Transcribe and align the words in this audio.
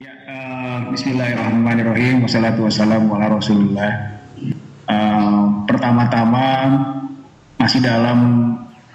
Ya, 0.00 0.16
uh, 0.16 0.96
Bismillahirrahmanirrahim. 0.96 2.24
Wassalatu 2.24 2.64
wassalamu 2.64 3.20
ala 3.20 3.36
Rasulullah. 3.36 4.16
Uh, 4.88 5.68
pertama-tama 5.68 6.72
masih 7.60 7.84
dalam 7.84 8.18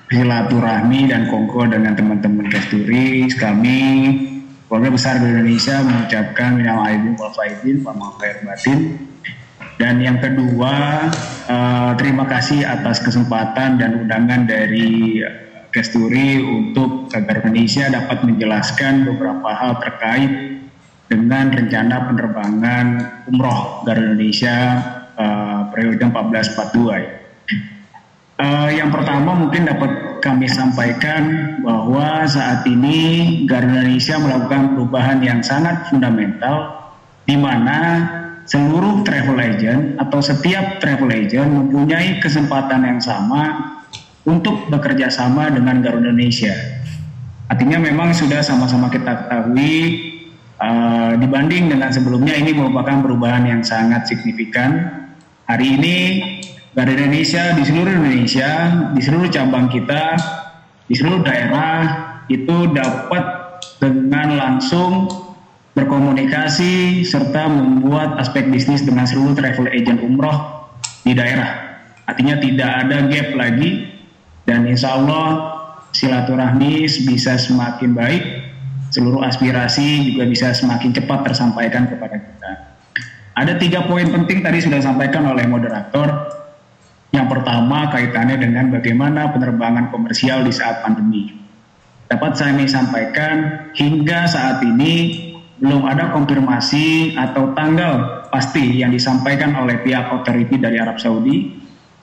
silaturahmi 0.09 1.13
dan 1.13 1.29
kongko 1.29 1.69
dengan 1.69 1.93
teman-teman 1.93 2.49
Kasturi, 2.49 3.29
kami 3.37 3.77
keluarga 4.65 4.89
besar 4.89 5.21
di 5.21 5.29
Indonesia 5.29 5.85
mengucapkan 5.85 6.57
minal 6.57 6.81
aidin 6.89 7.13
wal 7.21 7.29
faizin 7.37 7.85
wa 7.85 7.93
batin. 8.17 9.05
Dan 9.77 10.01
yang 10.01 10.17
kedua, 10.17 11.05
uh, 11.45 11.93
terima 12.01 12.25
kasih 12.25 12.65
atas 12.65 12.97
kesempatan 13.05 13.77
dan 13.77 14.01
undangan 14.01 14.49
dari 14.49 15.21
Kasturi 15.69 16.41
untuk 16.41 17.13
agar 17.13 17.45
Indonesia 17.45 17.93
dapat 17.93 18.25
menjelaskan 18.25 19.05
beberapa 19.05 19.53
hal 19.53 19.77
terkait 19.85 20.64
dengan 21.05 21.53
rencana 21.53 22.09
penerbangan 22.09 22.85
umroh 23.29 23.85
Garuda 23.85 24.13
Indonesia 24.13 24.57
uh, 25.17 25.69
periode 25.69 26.01
1442 26.01 27.05
ya. 27.05 27.13
Uh, 28.35 28.67
yang 28.67 28.91
pertama 28.91 29.31
mungkin 29.31 29.63
dapat 29.63 30.19
kami 30.19 30.49
sampaikan 30.51 31.55
bahwa 31.63 32.27
saat 32.27 32.67
ini 32.67 33.41
Garuda 33.47 33.85
Indonesia 33.85 34.19
melakukan 34.19 34.75
perubahan 34.75 35.19
yang 35.23 35.39
sangat 35.39 35.87
fundamental 35.87 36.89
di 37.23 37.37
mana 37.39 37.79
seluruh 38.45 39.01
travel 39.01 39.39
agent 39.41 39.97
atau 39.97 40.19
setiap 40.21 40.77
travel 40.83 41.09
agent 41.13 41.49
mempunyai 41.49 42.21
kesempatan 42.21 42.85
yang 42.85 42.99
sama 43.01 43.73
untuk 44.25 44.67
bekerja 44.73 45.07
sama 45.13 45.53
dengan 45.53 45.79
Garuda 45.79 46.09
Indonesia. 46.09 46.53
Artinya 47.45 47.77
memang 47.77 48.09
sudah 48.09 48.41
sama-sama 48.41 48.89
kita 48.89 49.29
ketahui 49.29 50.14
Uh, 50.55 51.19
dibanding 51.19 51.67
dengan 51.67 51.91
sebelumnya 51.91 52.31
ini 52.31 52.55
merupakan 52.55 53.03
perubahan 53.03 53.43
yang 53.43 53.59
sangat 53.59 54.07
signifikan. 54.07 55.03
Hari 55.51 55.67
ini 55.75 55.95
Garuda 56.71 56.95
Indonesia 56.95 57.51
di 57.59 57.63
seluruh 57.67 57.91
Indonesia, 57.91 58.71
di 58.95 59.01
seluruh 59.03 59.27
cabang 59.27 59.67
kita, 59.67 60.15
di 60.87 60.95
seluruh 60.95 61.27
daerah 61.27 61.79
itu 62.31 62.71
dapat 62.71 63.23
dengan 63.83 64.39
langsung 64.39 65.11
berkomunikasi 65.75 67.03
serta 67.03 67.51
membuat 67.51 68.15
aspek 68.15 68.47
bisnis 68.47 68.79
dengan 68.87 69.03
seluruh 69.03 69.35
travel 69.35 69.67
agent 69.75 69.99
umroh 69.99 70.71
di 71.03 71.11
daerah. 71.11 71.83
Artinya 72.07 72.39
tidak 72.39 72.71
ada 72.87 73.11
gap 73.11 73.27
lagi 73.35 73.91
dan 74.47 74.63
insya 74.71 74.95
Allah 74.95 75.51
silaturahmi 75.91 76.87
bisa 77.11 77.35
semakin 77.35 77.91
baik 77.91 78.23
seluruh 78.95 79.27
aspirasi 79.27 80.15
juga 80.15 80.23
bisa 80.23 80.55
semakin 80.55 80.95
cepat 80.95 81.27
tersampaikan 81.27 81.91
kepada 81.91 82.15
kita. 82.15 82.51
Ada 83.35 83.59
tiga 83.59 83.83
poin 83.83 84.07
penting 84.07 84.39
tadi 84.39 84.63
sudah 84.63 84.79
disampaikan 84.79 85.27
oleh 85.27 85.43
moderator. 85.43 86.31
Yang 87.11 87.27
pertama 87.35 87.91
kaitannya 87.91 88.39
dengan 88.39 88.71
bagaimana 88.71 89.35
penerbangan 89.35 89.91
komersial 89.91 90.47
di 90.47 90.55
saat 90.55 90.79
pandemi. 90.79 91.27
Dapat 92.07 92.39
saya 92.39 92.55
sampaikan 92.71 93.67
hingga 93.75 94.31
saat 94.31 94.63
ini 94.63 95.19
belum 95.59 95.83
ada 95.87 96.15
konfirmasi 96.15 97.15
atau 97.19 97.51
tanggal 97.55 98.27
pasti 98.31 98.79
yang 98.79 98.91
disampaikan 98.91 99.55
oleh 99.55 99.79
pihak 99.83 100.11
otoriti 100.11 100.55
dari 100.55 100.79
Arab 100.79 100.99
Saudi. 100.99 101.51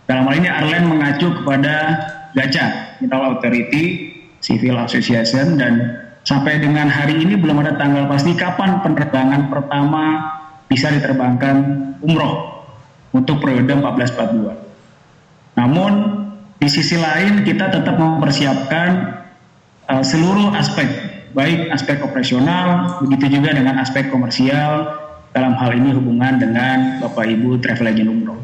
Dalam 0.05 0.29
hal 0.29 0.35
ini 0.37 0.49
Arlen 0.49 0.85
mengacu 0.89 1.33
kepada 1.41 1.97
GACA, 2.37 3.01
Internal 3.01 3.37
Authority 3.37 4.13
Civil 4.41 4.77
Association 4.81 5.61
dan 5.61 6.03
Sampai 6.23 6.63
dengan 6.63 6.87
hari 6.87 7.19
ini 7.19 7.35
belum 7.35 7.67
ada 7.67 7.75
tanggal 7.75 8.07
pasti 8.07 8.39
kapan 8.39 8.79
penerbangan 8.79 9.51
pertama 9.51 10.05
bisa 10.71 10.87
diterbangkan 10.95 11.57
umroh 11.99 12.63
untuk 13.11 13.43
periode 13.43 13.75
1442. 13.75 15.59
Namun 15.59 15.93
di 16.63 16.69
sisi 16.71 16.95
lain 16.95 17.43
kita 17.43 17.75
tetap 17.75 17.99
mempersiapkan 17.99 19.19
uh, 19.91 20.03
seluruh 20.07 20.55
aspek 20.55 20.87
baik 21.33 21.73
aspek 21.73 21.99
operasional 22.05 23.01
begitu 23.03 23.41
juga 23.41 23.57
dengan 23.57 23.81
aspek 23.81 24.13
komersial 24.13 25.01
dalam 25.33 25.57
hal 25.57 25.73
ini 25.75 25.97
hubungan 25.97 26.39
dengan 26.39 27.01
Bapak 27.01 27.25
Ibu 27.25 27.59
travel 27.65 27.89
agent 27.89 28.09
umroh. 28.13 28.39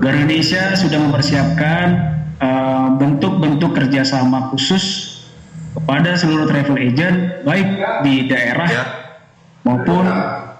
Garuda 0.00 0.22
Indonesia 0.22 0.78
sudah 0.78 0.98
mempersiapkan 1.02 1.86
uh, 2.40 2.88
bentuk-bentuk 2.96 3.74
kerjasama 3.74 4.48
khusus 4.54 5.09
kepada 5.74 6.18
seluruh 6.18 6.46
travel 6.50 6.76
agent 6.78 7.46
baik 7.46 7.68
di 8.02 8.26
daerah 8.26 8.68
ya. 8.68 8.84
maupun 9.62 10.04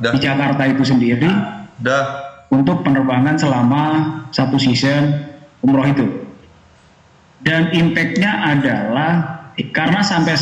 ya. 0.02 0.10
di 0.14 0.18
Jakarta 0.22 0.62
itu 0.70 0.82
sendiri 0.86 1.30
Dah. 1.80 2.04
untuk 2.52 2.86
penerbangan 2.86 3.36
selama 3.36 3.82
satu 4.30 4.56
season 4.60 5.26
umroh 5.60 5.86
itu 5.88 6.06
dan 7.42 7.72
impactnya 7.72 8.54
adalah 8.54 9.40
karena 9.72 10.00
sampai 10.00 10.36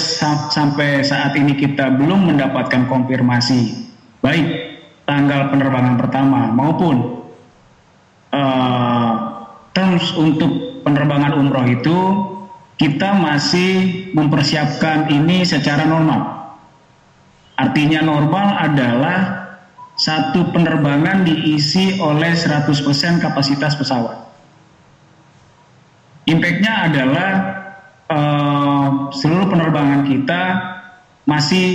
sampai 0.53 1.03
saat 1.03 1.35
ini 1.35 1.59
kita 1.59 1.99
belum 1.99 2.35
mendapatkan 2.35 2.87
konfirmasi 2.87 3.89
baik 4.23 4.47
tanggal 5.09 5.51
penerbangan 5.51 5.97
pertama 5.97 6.53
maupun 6.53 7.27
uh, 8.31 9.13
terms 9.73 10.13
untuk 10.15 10.83
penerbangan 10.85 11.35
umroh 11.35 11.67
itu 11.67 11.97
kita 12.79 13.11
masih 13.19 13.71
mempersiapkan 14.15 15.11
ini 15.11 15.43
secara 15.43 15.83
normal. 15.83 16.55
Artinya 17.59 18.07
normal 18.07 18.55
adalah 18.55 19.19
satu 19.99 20.55
penerbangan 20.55 21.27
diisi 21.27 21.99
oleh 21.99 22.39
100% 22.39 23.19
kapasitas 23.19 23.75
pesawat. 23.75 24.31
Impactnya 26.31 26.87
adalah 26.87 27.31
uh, 28.07 28.89
seluruh 29.11 29.51
penerbangan 29.51 30.07
kita 30.07 30.43
masih 31.27 31.67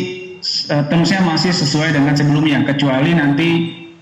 uh, 0.71 0.87
tentunya 0.87 1.19
masih 1.19 1.51
sesuai 1.51 1.99
dengan 1.99 2.15
sebelumnya, 2.15 2.63
kecuali 2.63 3.11
nanti 3.11 3.49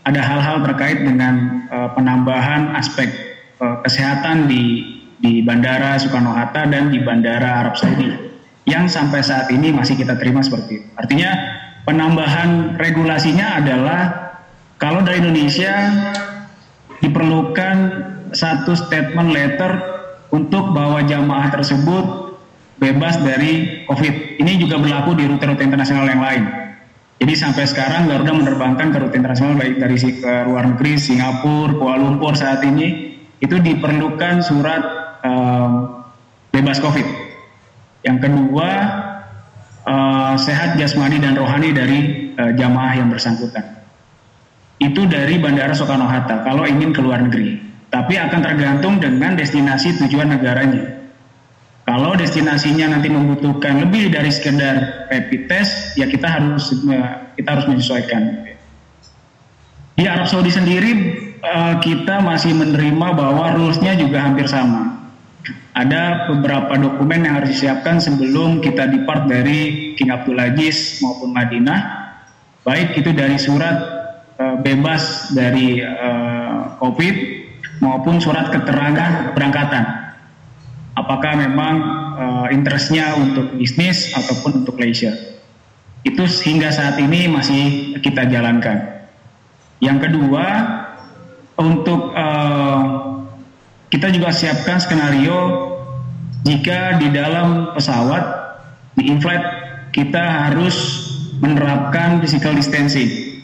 ada 0.06 0.22
hal-hal 0.22 0.62
terkait 0.70 1.02
dengan 1.02 1.66
uh, 1.74 1.90
penambahan 1.98 2.78
aspek 2.78 3.10
uh, 3.58 3.82
kesehatan 3.82 4.46
di 4.46 4.86
di 5.22 5.46
Bandara 5.46 6.02
Soekarno-Hatta 6.02 6.68
dan 6.68 6.90
di 6.90 7.00
Bandara 7.00 7.62
Arab 7.62 7.78
Saudi 7.78 8.10
yang 8.66 8.90
sampai 8.90 9.22
saat 9.22 9.54
ini 9.54 9.70
masih 9.70 9.98
kita 9.98 10.18
terima 10.18 10.42
seperti 10.42 10.82
itu. 10.82 10.88
Artinya 10.98 11.30
penambahan 11.86 12.78
regulasinya 12.78 13.62
adalah 13.62 14.02
kalau 14.82 15.06
dari 15.06 15.22
Indonesia 15.22 15.74
diperlukan 17.02 17.76
satu 18.34 18.74
statement 18.74 19.30
letter 19.34 19.72
untuk 20.34 20.74
bahwa 20.74 21.06
jamaah 21.06 21.54
tersebut 21.54 22.38
bebas 22.82 23.22
dari 23.22 23.86
COVID. 23.86 24.42
Ini 24.42 24.52
juga 24.58 24.82
berlaku 24.82 25.14
di 25.14 25.30
rute-rute 25.30 25.62
internasional 25.62 26.10
yang 26.10 26.22
lain. 26.22 26.44
Jadi 27.22 27.34
sampai 27.38 27.70
sekarang 27.70 28.10
Garuda 28.10 28.34
menerbangkan 28.34 28.90
ke 28.90 28.98
rute 28.98 29.14
internasional 29.14 29.54
baik 29.54 29.78
dari 29.78 29.94
ke 30.02 30.34
luar 30.50 30.74
negeri, 30.74 30.98
Singapura, 30.98 31.78
Kuala 31.78 32.02
Lumpur 32.02 32.34
saat 32.34 32.66
ini 32.66 33.14
itu 33.38 33.62
diperlukan 33.62 34.42
surat 34.42 35.01
um, 35.26 36.02
bebas 36.52 36.78
COVID. 36.82 37.08
Yang 38.02 38.18
kedua, 38.28 38.70
uh, 39.86 40.34
sehat 40.38 40.78
jasmani 40.78 41.22
dan 41.22 41.38
rohani 41.38 41.70
dari 41.74 42.00
uh, 42.38 42.52
jamaah 42.58 42.94
yang 42.98 43.10
bersangkutan. 43.10 43.82
Itu 44.82 45.06
dari 45.06 45.38
Bandara 45.38 45.78
Soekarno-Hatta 45.78 46.42
kalau 46.42 46.66
ingin 46.66 46.90
ke 46.92 47.02
luar 47.02 47.22
negeri. 47.22 47.62
Tapi 47.92 48.16
akan 48.18 48.40
tergantung 48.40 48.98
dengan 49.04 49.36
destinasi 49.36 50.00
tujuan 50.00 50.32
negaranya. 50.32 51.02
Kalau 51.84 52.16
destinasinya 52.16 52.96
nanti 52.96 53.12
membutuhkan 53.12 53.84
lebih 53.84 54.16
dari 54.16 54.32
sekedar 54.32 55.10
rapid 55.12 55.42
test, 55.52 56.00
ya 56.00 56.08
kita 56.08 56.24
harus 56.24 56.72
kita 57.36 57.50
harus 57.52 57.66
menyesuaikan. 57.68 58.48
Di 60.00 60.08
Arab 60.08 60.32
Saudi 60.32 60.56
sendiri 60.56 60.92
kita 61.84 62.24
masih 62.24 62.56
menerima 62.56 63.08
bahwa 63.12 63.60
rulesnya 63.60 64.00
juga 64.00 64.24
hampir 64.24 64.48
sama 64.48 65.01
ada 65.72 66.28
beberapa 66.28 66.76
dokumen 66.76 67.24
yang 67.24 67.40
harus 67.40 67.56
disiapkan 67.56 68.04
sebelum 68.04 68.60
kita 68.60 68.92
depart 68.92 69.32
dari 69.32 69.94
King 69.96 70.12
Abdul 70.12 70.36
Aziz 70.36 71.00
maupun 71.00 71.32
Madinah, 71.32 71.80
baik 72.68 73.00
itu 73.00 73.16
dari 73.16 73.40
surat 73.40 73.78
uh, 74.36 74.56
bebas 74.60 75.32
dari 75.32 75.80
uh, 75.80 76.76
COVID 76.76 77.16
maupun 77.80 78.20
surat 78.20 78.52
keterangan 78.52 79.32
keberangkatan. 79.32 79.86
Apakah 80.92 81.40
memang 81.40 81.76
uh, 82.20 82.48
interestnya 82.52 83.16
untuk 83.16 83.56
bisnis 83.56 84.12
ataupun 84.12 84.68
untuk 84.68 84.76
leisure? 84.76 85.16
Itu 86.04 86.28
hingga 86.28 86.68
saat 86.74 87.00
ini 87.00 87.32
masih 87.32 87.96
kita 88.04 88.28
jalankan. 88.28 89.08
Yang 89.80 90.10
kedua, 90.10 90.46
untuk 91.56 92.12
uh, 92.12 93.21
kita 93.92 94.08
juga 94.08 94.32
siapkan 94.32 94.80
skenario 94.80 95.68
jika 96.48 96.98
di 96.98 97.12
dalam 97.12 97.76
pesawat 97.76 98.24
di 98.96 99.12
inflight 99.12 99.44
kita 99.92 100.48
harus 100.48 101.08
menerapkan 101.44 102.24
physical 102.24 102.56
distancing. 102.56 103.44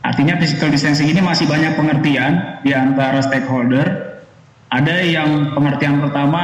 Artinya 0.00 0.38
physical 0.38 0.70
distancing 0.70 1.10
ini 1.10 1.20
masih 1.20 1.50
banyak 1.50 1.74
pengertian 1.74 2.62
di 2.62 2.72
antara 2.72 3.20
stakeholder. 3.20 4.16
Ada 4.70 5.02
yang 5.02 5.50
pengertian 5.52 5.98
pertama 5.98 6.42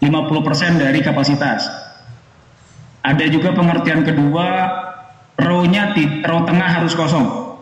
50% 0.00 0.80
dari 0.80 1.04
kapasitas. 1.04 1.68
Ada 3.04 3.28
juga 3.28 3.52
pengertian 3.52 4.00
kedua 4.00 4.48
row-nya 5.36 5.92
row 6.24 6.48
tengah 6.48 6.68
harus 6.80 6.96
kosong. 6.96 7.60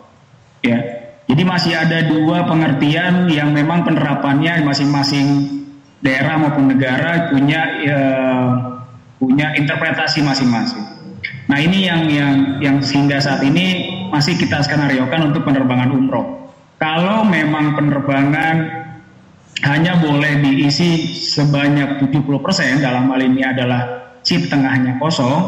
Ya. 0.63 0.98
Jadi 1.29 1.45
masih 1.45 1.77
ada 1.77 2.09
dua 2.09 2.41
pengertian 2.49 3.29
yang 3.29 3.53
memang 3.53 3.85
penerapannya 3.85 4.65
masing-masing 4.65 5.61
daerah 6.01 6.41
maupun 6.41 6.73
negara 6.73 7.29
punya 7.29 7.61
ya, 7.85 8.01
punya 9.21 9.53
interpretasi 9.53 10.25
masing-masing. 10.25 10.81
Nah 11.45 11.61
ini 11.61 11.85
yang 11.85 12.09
yang 12.09 12.33
yang 12.57 12.77
sehingga 12.81 13.21
saat 13.21 13.45
ini 13.45 13.93
masih 14.09 14.41
kita 14.41 14.65
skenariokan 14.65 15.29
untuk 15.29 15.45
penerbangan 15.45 15.93
umroh. 15.93 16.49
Kalau 16.81 17.21
memang 17.21 17.77
penerbangan 17.77 18.55
hanya 19.69 20.01
boleh 20.01 20.39
diisi 20.39 21.13
sebanyak 21.13 21.99
70% 22.09 22.25
dalam 22.81 23.11
hal 23.11 23.21
ini 23.21 23.43
adalah 23.43 24.15
chip 24.25 24.47
tengahnya 24.47 24.97
kosong, 24.97 25.45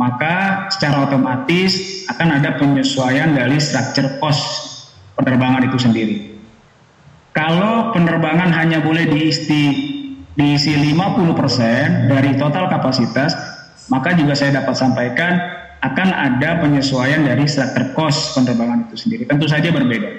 maka 0.00 0.70
secara 0.70 1.04
otomatis 1.10 2.06
akan 2.06 2.38
ada 2.38 2.56
penyesuaian 2.56 3.34
dari 3.34 3.58
structure 3.58 4.22
cost 4.22 4.77
penerbangan 5.18 5.66
itu 5.66 5.78
sendiri. 5.82 6.16
Kalau 7.34 7.90
penerbangan 7.94 8.50
hanya 8.54 8.78
boleh 8.82 9.10
diisi 9.10 9.94
diisi 10.38 10.72
50% 10.94 12.06
dari 12.06 12.38
total 12.38 12.70
kapasitas, 12.70 13.34
maka 13.90 14.14
juga 14.14 14.38
saya 14.38 14.62
dapat 14.62 14.74
sampaikan 14.78 15.34
akan 15.82 16.08
ada 16.10 16.62
penyesuaian 16.62 17.26
dari 17.26 17.46
structure 17.50 17.90
cost 17.94 18.38
penerbangan 18.38 18.86
itu 18.90 18.96
sendiri. 18.98 19.22
Tentu 19.26 19.50
saja 19.50 19.70
berbeda. 19.74 20.10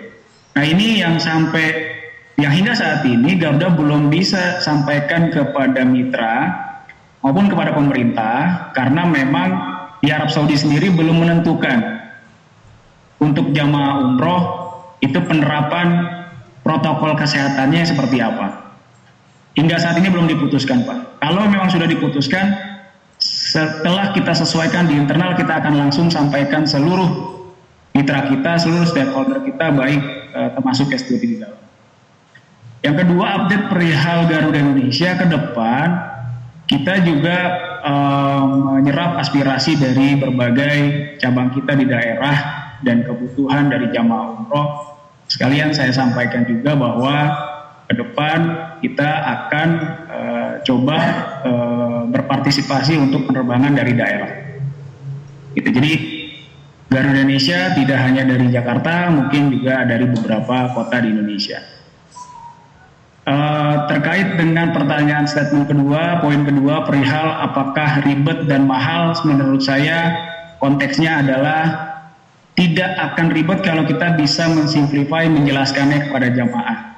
Nah 0.59 0.63
ini 0.67 0.99
yang 0.99 1.19
sampai 1.19 1.95
yang 2.39 2.51
hingga 2.55 2.75
saat 2.75 3.03
ini 3.03 3.35
Garuda 3.35 3.75
belum 3.75 4.07
bisa 4.07 4.63
sampaikan 4.63 5.27
kepada 5.31 5.83
mitra 5.83 6.35
maupun 7.19 7.51
kepada 7.51 7.75
pemerintah 7.75 8.71
karena 8.71 9.03
memang 9.03 9.49
di 9.99 10.07
Arab 10.07 10.31
Saudi 10.31 10.55
sendiri 10.55 10.87
belum 10.95 11.19
menentukan 11.19 11.99
untuk 13.19 13.51
jamaah 13.51 13.99
umroh 13.99 14.58
itu 14.99 15.19
penerapan 15.23 16.19
protokol 16.63 17.15
kesehatannya 17.15 17.83
seperti 17.87 18.19
apa. 18.19 18.69
Hingga 19.55 19.75
saat 19.81 19.97
ini 19.99 20.07
belum 20.11 20.29
diputuskan 20.29 20.85
Pak. 20.85 21.19
Kalau 21.19 21.43
memang 21.49 21.67
sudah 21.67 21.89
diputuskan, 21.89 22.55
setelah 23.19 24.15
kita 24.15 24.31
sesuaikan 24.31 24.87
di 24.87 24.95
internal 24.95 25.35
kita 25.35 25.59
akan 25.59 25.75
langsung 25.75 26.07
sampaikan 26.07 26.63
seluruh 26.63 27.39
mitra 27.91 28.29
kita, 28.31 28.55
seluruh 28.61 28.87
stakeholder 28.87 29.43
kita 29.43 29.73
baik 29.75 30.01
eh, 30.31 30.49
termasuk 30.55 30.87
S2 30.93 31.11
di 31.19 31.37
dalam. 31.41 31.59
Yang 32.79 32.95
kedua 33.03 33.25
update 33.43 33.65
perihal 33.67 34.31
Garuda 34.31 34.59
Indonesia 34.63 35.19
ke 35.19 35.25
depan 35.27 35.87
kita 36.69 37.03
juga 37.03 37.37
eh, 37.83 38.43
menyerap 38.47 39.19
aspirasi 39.19 39.75
dari 39.75 40.15
berbagai 40.15 40.75
cabang 41.19 41.51
kita 41.51 41.75
di 41.75 41.83
daerah 41.89 42.37
dan 42.85 43.03
kebutuhan 43.03 43.67
dari 43.67 43.91
jamaah 43.91 44.39
umroh. 44.39 44.88
Sekalian 45.29 45.69
saya 45.77 45.93
sampaikan 45.93 46.41
juga 46.49 46.73
bahwa 46.73 47.15
ke 47.85 47.93
depan 47.97 48.39
kita 48.81 49.09
akan 49.09 49.69
uh, 50.09 50.51
coba 50.65 50.97
uh, 51.45 52.01
berpartisipasi 52.09 52.97
untuk 52.97 53.29
penerbangan 53.29 53.77
dari 53.77 53.93
daerah. 53.93 54.31
Gitu. 55.53 55.69
Jadi 55.69 55.93
Garuda 56.89 57.21
Indonesia 57.21 57.73
tidak 57.77 57.99
hanya 58.01 58.25
dari 58.25 58.49
Jakarta, 58.49 59.13
mungkin 59.13 59.53
juga 59.53 59.85
dari 59.85 60.09
beberapa 60.09 60.73
kota 60.73 60.97
di 61.01 61.13
Indonesia. 61.13 61.61
Uh, 63.29 63.85
terkait 63.85 64.41
dengan 64.41 64.73
pertanyaan 64.73 65.29
statement 65.29 65.69
kedua, 65.69 66.17
poin 66.17 66.41
kedua 66.41 66.81
perihal 66.89 67.45
apakah 67.45 68.01
ribet 68.01 68.49
dan 68.49 68.65
mahal, 68.65 69.13
menurut 69.21 69.61
saya 69.61 70.17
konteksnya 70.57 71.21
adalah 71.21 71.88
tidak 72.59 72.91
akan 72.99 73.31
ribet 73.31 73.63
kalau 73.63 73.87
kita 73.87 74.19
bisa 74.19 74.51
mensimplify 74.51 75.23
menjelaskannya 75.31 76.11
kepada 76.11 76.27
jamaah 76.35 76.89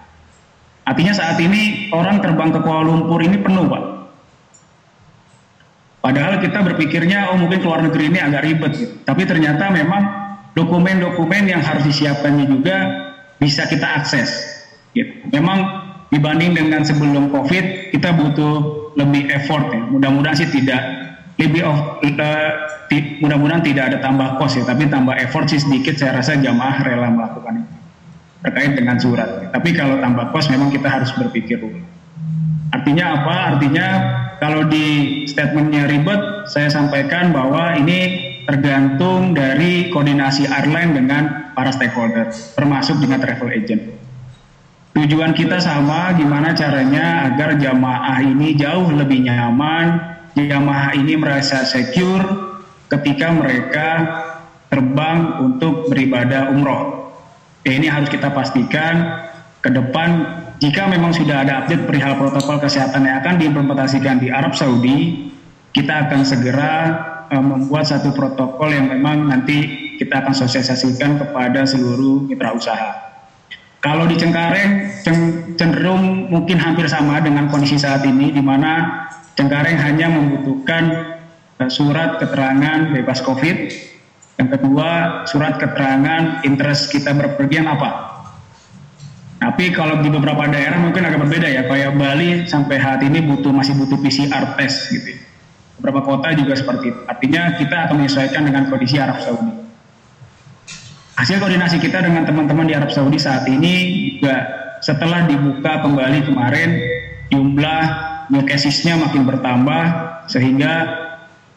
Artinya 0.81 1.13
saat 1.13 1.38
ini 1.38 1.94
orang 1.94 2.19
terbang 2.19 2.50
ke 2.50 2.60
Kuala 2.66 2.90
Lumpur 2.90 3.22
ini 3.22 3.38
penuh 3.38 3.69
Pak. 3.69 3.84
Padahal 6.02 6.42
kita 6.42 6.66
berpikirnya 6.66 7.30
oh 7.30 7.38
mungkin 7.38 7.62
keluar 7.62 7.86
negeri 7.86 8.10
ini 8.10 8.18
agak 8.18 8.42
ribet 8.42 8.72
gitu. 8.74 8.94
Tapi 9.06 9.30
ternyata 9.30 9.69
memang 9.69 10.02
dokumen-dokumen 10.58 11.46
yang 11.46 11.62
harus 11.62 11.86
disiapkannya 11.86 12.50
juga 12.50 12.78
bisa 13.38 13.69
kita 13.69 13.86
akses. 14.02 14.34
Gitu. 14.98 15.30
Memang 15.30 15.62
dibanding 16.10 16.57
dengan 16.57 16.81
sebelum 16.81 17.30
COVID 17.30 17.94
kita 17.94 18.18
butuh 18.18 18.54
lebih 18.98 19.30
effort 19.30 19.69
ya. 19.69 19.86
Mudah-mudahan 19.94 20.42
sih 20.42 20.50
tidak 20.50 20.81
lebih 21.38 21.62
of 21.62 21.78
uh, 22.02 22.52
mudah-mudahan 23.24 23.64
tidak 23.64 23.94
ada 23.94 23.98
tambah 24.04 24.36
kos 24.36 24.60
ya, 24.60 24.64
tapi 24.68 24.92
tambah 24.92 25.16
effort 25.16 25.48
sih 25.48 25.64
sedikit 25.64 25.96
saya 25.96 26.20
rasa 26.20 26.36
jamaah 26.36 26.84
rela 26.84 27.08
melakukan 27.08 27.64
itu 27.64 27.76
terkait 28.42 28.74
dengan 28.74 28.98
surat. 28.98 29.54
Tapi 29.54 29.70
kalau 29.78 30.02
tambah 30.02 30.34
kos 30.34 30.50
memang 30.50 30.74
kita 30.74 30.90
harus 30.90 31.14
berpikir 31.14 31.62
dulu. 31.62 31.78
Artinya 32.74 33.22
apa? 33.22 33.36
Artinya 33.56 33.88
kalau 34.42 34.66
di 34.66 35.22
statementnya 35.30 35.86
ribet, 35.86 36.50
saya 36.50 36.72
sampaikan 36.74 37.30
bahwa 37.30 37.78
ini 37.78 38.32
tergantung 38.50 39.38
dari 39.38 39.94
koordinasi 39.94 40.50
airline 40.50 40.98
dengan 40.98 41.54
para 41.54 41.70
stakeholder, 41.70 42.34
termasuk 42.58 42.98
dengan 42.98 43.22
travel 43.22 43.54
agent. 43.54 44.02
Tujuan 44.92 45.32
kita 45.32 45.62
sama, 45.62 46.12
gimana 46.18 46.52
caranya 46.52 47.32
agar 47.32 47.56
jamaah 47.56 48.20
ini 48.26 48.58
jauh 48.58 48.92
lebih 48.92 49.24
nyaman, 49.24 50.04
jamaah 50.36 50.98
ini 50.98 51.16
merasa 51.16 51.64
secure 51.64 52.50
ketika 52.92 53.32
mereka 53.32 53.88
terbang 54.68 55.40
untuk 55.40 55.88
beribadah 55.88 56.52
umroh 56.52 57.02
Ya, 57.62 57.78
ini 57.78 57.86
harus 57.86 58.10
kita 58.10 58.34
pastikan 58.34 59.22
ke 59.62 59.70
depan 59.70 60.26
jika 60.58 60.90
memang 60.90 61.14
sudah 61.14 61.46
ada 61.46 61.62
update 61.62 61.86
perihal 61.86 62.18
protokol 62.18 62.58
kesehatan 62.58 63.06
yang 63.06 63.22
akan 63.22 63.38
diimplementasikan 63.38 64.18
di 64.18 64.34
Arab 64.34 64.58
Saudi, 64.58 65.30
kita 65.70 66.10
akan 66.10 66.26
segera 66.26 66.74
uh, 67.30 67.38
membuat 67.42 67.86
satu 67.86 68.18
protokol 68.18 68.74
yang 68.74 68.90
memang 68.90 69.30
nanti 69.30 69.94
kita 70.02 70.26
akan 70.26 70.34
sosialisasikan 70.34 71.22
kepada 71.22 71.70
seluruh 71.70 72.26
mitra 72.26 72.57
usaha. 72.57 73.14
Kalau 73.81 74.10
di 74.10 74.18
Cengkareng 74.18 75.06
cenderung 75.57 76.30
mungkin 76.30 76.57
hampir 76.62 76.86
sama 76.90 77.21
dengan 77.21 77.50
kondisi 77.50 77.78
saat 77.78 78.02
ini 78.06 78.33
di 78.33 78.42
mana 78.42 79.06
Cengkareng 79.38 79.78
hanya 79.78 80.10
membutuhkan 80.10 80.83
uh, 80.90 81.20
surat 81.69 82.18
keterangan 82.18 82.95
bebas 82.95 83.21
COVID 83.21 83.91
yang 84.41 84.49
kedua, 84.57 85.21
surat 85.30 85.61
keterangan 85.61 86.41
interest 86.41 86.89
kita 86.89 87.13
berpergian 87.13 87.69
apa. 87.69 88.09
Tapi 89.37 89.69
kalau 89.69 90.01
di 90.01 90.09
beberapa 90.09 90.49
daerah 90.49 90.81
mungkin 90.81 91.06
agak 91.06 91.21
berbeda 91.21 91.45
ya, 91.45 91.69
kayak 91.69 91.94
Bali 91.94 92.49
sampai 92.49 92.81
saat 92.81 93.06
ini 93.06 93.21
butuh 93.21 93.53
masih 93.53 93.77
butuh 93.77 94.01
PCR 94.01 94.57
test 94.57 94.89
gitu. 94.89 95.13
Ya. 95.13 95.21
Beberapa 95.77 96.01
kota 96.06 96.33
juga 96.33 96.57
seperti 96.57 96.89
itu. 96.89 97.01
Artinya 97.06 97.57
kita 97.57 97.89
akan 97.89 97.95
menyesuaikan 98.01 98.41
dengan 98.49 98.65
kondisi 98.69 98.97
Arab 98.97 99.21
Saudi. 99.21 99.53
Hasil 101.21 101.37
koordinasi 101.37 101.77
kita 101.77 102.01
dengan 102.01 102.25
teman-teman 102.25 102.65
di 102.65 102.73
Arab 102.73 102.89
Saudi 102.89 103.21
saat 103.21 103.45
ini 103.45 103.73
juga 104.18 104.41
setelah 104.81 105.30
dibuka 105.30 105.85
kembali 105.85 106.25
kemarin 106.25 106.69
jumlah 107.30 107.83
new 108.33 108.41
makin 108.97 109.21
bertambah 109.30 109.83
sehingga 110.25 110.73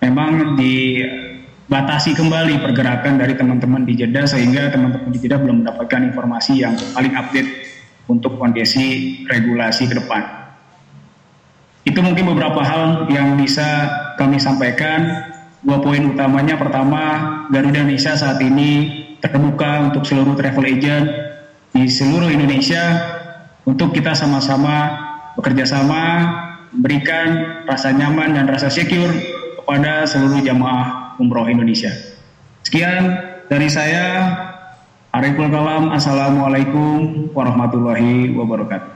memang 0.05 0.61
di 0.61 1.01
batasi 1.65 2.13
kembali 2.13 2.61
pergerakan 2.61 3.17
dari 3.17 3.33
teman-teman 3.33 3.89
di 3.89 3.97
Jeddah 3.97 4.29
sehingga 4.29 4.69
teman-teman 4.69 5.09
di 5.09 5.19
Jeddah 5.25 5.41
belum 5.41 5.65
mendapatkan 5.65 6.01
informasi 6.13 6.61
yang 6.61 6.77
paling 6.93 7.17
update 7.17 7.49
untuk 8.05 8.37
kondisi 8.37 9.17
regulasi 9.25 9.89
ke 9.89 9.97
depan. 9.97 10.23
Itu 11.89 12.05
mungkin 12.05 12.37
beberapa 12.37 12.61
hal 12.61 13.09
yang 13.09 13.41
bisa 13.41 13.89
kami 14.21 14.37
sampaikan. 14.37 15.33
Dua 15.65 15.81
poin 15.81 16.13
utamanya 16.13 16.61
pertama, 16.61 17.03
Garuda 17.49 17.81
Indonesia 17.81 18.13
saat 18.13 18.37
ini 18.45 19.01
terbuka 19.25 19.89
untuk 19.89 20.05
seluruh 20.05 20.37
travel 20.37 20.69
agent 20.69 21.09
di 21.73 21.89
seluruh 21.89 22.29
Indonesia 22.29 23.01
untuk 23.65 23.97
kita 23.97 24.13
sama-sama 24.13 24.93
bekerja 25.41 25.65
sama 25.65 26.03
memberikan 26.77 27.65
rasa 27.65 27.97
nyaman 27.97 28.37
dan 28.37 28.45
rasa 28.45 28.69
secure 28.69 29.34
kepada 29.65 30.05
seluruh 30.05 30.45
jamaah 30.45 31.17
umroh 31.17 31.49
Indonesia. 31.49 31.89
Sekian 32.61 33.17
dari 33.49 33.73
saya, 33.73 34.29
Ariful 35.09 35.49
Kalam, 35.49 35.89
Assalamualaikum 35.89 37.33
warahmatullahi 37.33 38.37
wabarakatuh. 38.37 38.94